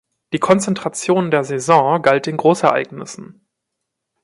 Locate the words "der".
1.29-1.43